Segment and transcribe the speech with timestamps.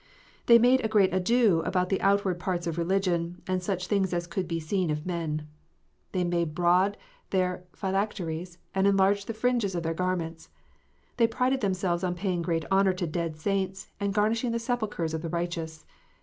[0.47, 4.25] They made a great ado about the outward parts of religion, and such things as
[4.25, 5.47] could be seen of men.
[6.11, 6.97] They made broad
[7.29, 10.49] their phylacteries, and enlarged the fringes of their garments.
[11.17, 15.21] They prided themselves on paying great honour to dead saints, and garnishing the sepulchres of
[15.21, 15.85] the righteous.